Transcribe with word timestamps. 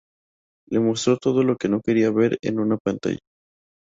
Le 0.71 0.79
mostró 0.79 1.17
todo 1.17 1.43
lo 1.43 1.57
que 1.57 1.69
no 1.69 1.79
quería 1.79 2.09
ver 2.09 2.39
en 2.41 2.57
una 2.57 2.77
pantalla. 2.83 3.19